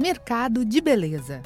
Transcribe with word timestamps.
Mercado 0.00 0.64
de 0.64 0.80
beleza. 0.80 1.42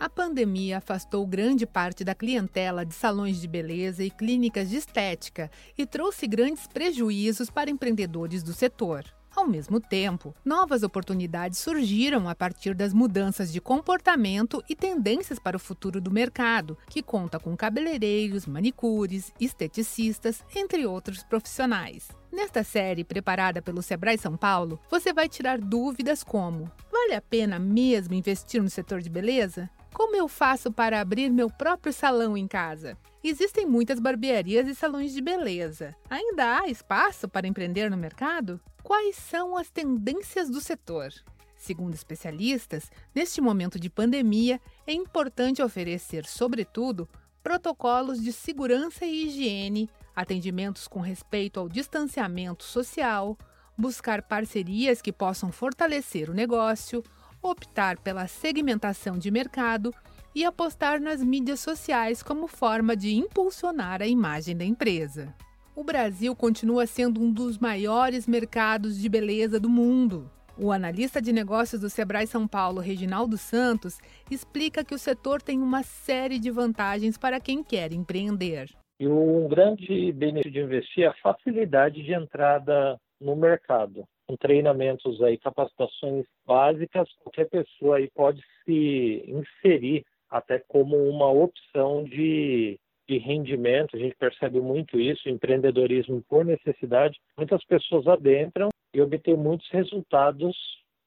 A 0.00 0.08
pandemia 0.08 0.78
afastou 0.78 1.26
grande 1.26 1.66
parte 1.66 2.02
da 2.02 2.14
clientela 2.14 2.82
de 2.82 2.94
salões 2.94 3.38
de 3.38 3.46
beleza 3.46 4.02
e 4.02 4.10
clínicas 4.10 4.70
de 4.70 4.78
estética 4.78 5.50
e 5.76 5.84
trouxe 5.84 6.26
grandes 6.26 6.66
prejuízos 6.66 7.50
para 7.50 7.70
empreendedores 7.70 8.42
do 8.42 8.54
setor. 8.54 9.04
Ao 9.36 9.46
mesmo 9.46 9.78
tempo, 9.78 10.34
novas 10.42 10.82
oportunidades 10.82 11.58
surgiram 11.58 12.26
a 12.26 12.34
partir 12.34 12.74
das 12.74 12.94
mudanças 12.94 13.52
de 13.52 13.60
comportamento 13.60 14.64
e 14.70 14.74
tendências 14.74 15.38
para 15.38 15.58
o 15.58 15.60
futuro 15.60 16.00
do 16.00 16.10
mercado, 16.10 16.78
que 16.88 17.02
conta 17.02 17.38
com 17.38 17.54
cabeleireiros, 17.54 18.46
manicures, 18.46 19.30
esteticistas, 19.38 20.42
entre 20.56 20.86
outros 20.86 21.22
profissionais. 21.22 22.08
Nesta 22.32 22.64
série, 22.64 23.04
preparada 23.04 23.60
pelo 23.60 23.82
Sebrae 23.82 24.16
São 24.16 24.38
Paulo, 24.38 24.80
você 24.90 25.12
vai 25.12 25.28
tirar 25.28 25.60
dúvidas 25.60 26.24
como: 26.24 26.72
vale 26.90 27.12
a 27.12 27.20
pena 27.20 27.58
mesmo 27.58 28.14
investir 28.14 28.62
no 28.62 28.70
setor 28.70 29.02
de 29.02 29.10
beleza? 29.10 29.68
Como 29.92 30.16
eu 30.16 30.26
faço 30.26 30.72
para 30.72 30.98
abrir 30.98 31.28
meu 31.30 31.50
próprio 31.50 31.92
salão 31.92 32.34
em 32.34 32.48
casa? 32.48 32.96
Existem 33.22 33.66
muitas 33.66 34.00
barbearias 34.00 34.66
e 34.66 34.74
salões 34.74 35.12
de 35.12 35.20
beleza. 35.20 35.94
Ainda 36.08 36.58
há 36.58 36.68
espaço 36.68 37.28
para 37.28 37.46
empreender 37.46 37.90
no 37.90 37.98
mercado? 37.98 38.58
Quais 38.82 39.14
são 39.16 39.54
as 39.54 39.68
tendências 39.68 40.48
do 40.48 40.60
setor? 40.60 41.12
Segundo 41.54 41.94
especialistas, 41.94 42.90
neste 43.14 43.42
momento 43.42 43.78
de 43.78 43.90
pandemia, 43.90 44.58
é 44.86 44.92
importante 44.94 45.62
oferecer, 45.62 46.24
sobretudo, 46.24 47.06
protocolos 47.42 48.22
de 48.22 48.32
segurança 48.32 49.04
e 49.04 49.26
higiene, 49.26 49.90
atendimentos 50.14 50.86
com 50.86 51.00
respeito 51.00 51.58
ao 51.58 51.68
distanciamento 51.68 52.64
social, 52.64 53.36
buscar 53.76 54.22
parcerias 54.22 55.00
que 55.00 55.12
possam 55.12 55.50
fortalecer 55.50 56.30
o 56.30 56.34
negócio, 56.34 57.02
optar 57.42 57.98
pela 57.98 58.26
segmentação 58.26 59.18
de 59.18 59.30
mercado 59.30 59.92
e 60.34 60.44
apostar 60.44 61.00
nas 61.00 61.22
mídias 61.22 61.60
sociais 61.60 62.22
como 62.22 62.46
forma 62.46 62.96
de 62.96 63.14
impulsionar 63.14 64.00
a 64.00 64.06
imagem 64.06 64.56
da 64.56 64.64
empresa. 64.64 65.34
O 65.74 65.82
Brasil 65.82 66.36
continua 66.36 66.86
sendo 66.86 67.20
um 67.20 67.32
dos 67.32 67.58
maiores 67.58 68.26
mercados 68.26 68.98
de 68.98 69.08
beleza 69.08 69.58
do 69.58 69.68
mundo. 69.68 70.30
O 70.56 70.70
analista 70.70 71.20
de 71.20 71.32
negócios 71.32 71.80
do 71.80 71.88
Sebrae 71.88 72.26
São 72.26 72.46
Paulo, 72.46 72.80
Reginaldo 72.80 73.38
Santos, 73.38 73.98
explica 74.30 74.84
que 74.84 74.94
o 74.94 74.98
setor 74.98 75.40
tem 75.40 75.60
uma 75.60 75.82
série 75.82 76.38
de 76.38 76.50
vantagens 76.50 77.16
para 77.16 77.40
quem 77.40 77.64
quer 77.64 77.92
empreender. 77.92 78.70
E 79.02 79.08
um 79.08 79.48
grande 79.48 80.12
benefício 80.12 80.48
de 80.52 80.60
investir 80.60 81.02
é 81.02 81.08
a 81.08 81.14
facilidade 81.14 82.00
de 82.04 82.14
entrada 82.14 82.96
no 83.20 83.34
mercado. 83.34 84.04
Com 84.28 84.36
treinamentos 84.36 85.20
aí, 85.20 85.36
capacitações 85.36 86.24
básicas, 86.46 87.08
qualquer 87.18 87.48
pessoa 87.50 87.96
aí 87.96 88.08
pode 88.14 88.40
se 88.64 89.24
inserir 89.26 90.04
até 90.30 90.60
como 90.68 90.96
uma 90.96 91.28
opção 91.28 92.04
de, 92.04 92.78
de 93.08 93.18
rendimento. 93.18 93.96
A 93.96 93.98
gente 93.98 94.14
percebe 94.14 94.60
muito 94.60 95.00
isso, 95.00 95.28
empreendedorismo 95.28 96.22
por 96.28 96.44
necessidade. 96.44 97.18
Muitas 97.36 97.64
pessoas 97.64 98.06
adentram 98.06 98.68
e 98.94 99.00
obtêm 99.00 99.36
muitos 99.36 99.68
resultados 99.70 100.56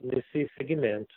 nesse 0.00 0.50
segmento. 0.56 1.14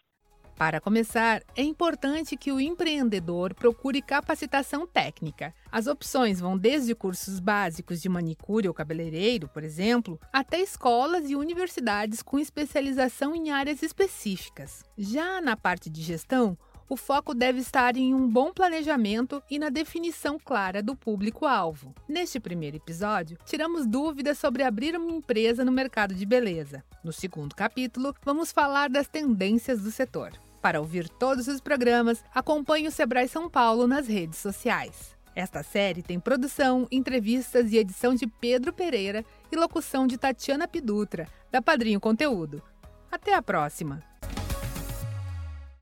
Para 0.57 0.79
começar, 0.79 1.43
é 1.53 1.61
importante 1.61 2.37
que 2.37 2.49
o 2.49 2.61
empreendedor 2.61 3.53
procure 3.53 4.01
capacitação 4.01 4.87
técnica. 4.87 5.53
As 5.69 5.85
opções 5.85 6.39
vão 6.39 6.57
desde 6.57 6.95
cursos 6.95 7.41
básicos 7.41 8.01
de 8.01 8.07
manicure 8.07 8.69
ou 8.69 8.73
cabeleireiro, 8.73 9.49
por 9.49 9.65
exemplo, 9.65 10.17
até 10.31 10.61
escolas 10.61 11.29
e 11.29 11.35
universidades 11.35 12.21
com 12.21 12.39
especialização 12.39 13.35
em 13.35 13.51
áreas 13.51 13.83
específicas. 13.83 14.85
Já 14.97 15.41
na 15.41 15.57
parte 15.57 15.89
de 15.89 16.01
gestão, 16.01 16.57
o 16.87 16.95
foco 16.95 17.33
deve 17.33 17.59
estar 17.59 17.97
em 17.97 18.13
um 18.13 18.29
bom 18.29 18.53
planejamento 18.53 19.43
e 19.49 19.59
na 19.59 19.69
definição 19.69 20.39
clara 20.39 20.81
do 20.81 20.95
público-alvo. 20.95 21.93
Neste 22.07 22.39
primeiro 22.39 22.77
episódio, 22.77 23.37
tiramos 23.43 23.85
dúvidas 23.85 24.37
sobre 24.37 24.63
abrir 24.63 24.95
uma 24.95 25.11
empresa 25.11 25.65
no 25.65 25.71
mercado 25.71 26.13
de 26.13 26.25
beleza. 26.25 26.83
No 27.03 27.11
segundo 27.11 27.55
capítulo, 27.55 28.15
vamos 28.23 28.51
falar 28.51 28.89
das 28.89 29.07
tendências 29.07 29.81
do 29.81 29.91
setor. 29.91 30.31
Para 30.65 30.81
ouvir 30.81 31.07
todos 31.07 31.47
os 31.47 31.61
programas, 31.61 32.23
acompanhe 32.33 32.87
o 32.87 32.91
Sebrae 32.91 33.27
São 33.27 33.47
Paulo 33.47 33.85
nas 33.85 34.07
redes 34.07 34.39
sociais. 34.39 35.15
Esta 35.35 35.61
série 35.61 36.01
tem 36.01 36.19
produção, 36.19 36.87
entrevistas 36.91 37.71
e 37.71 37.77
edição 37.77 38.15
de 38.15 38.25
Pedro 38.25 38.73
Pereira 38.73 39.23
e 39.51 39.55
locução 39.55 40.07
de 40.07 40.17
Tatiana 40.17 40.67
Pidutra, 40.67 41.27
da 41.51 41.61
Padrinho 41.61 41.99
Conteúdo. 41.99 42.63
Até 43.11 43.35
a 43.35 43.43
próxima! 43.43 44.01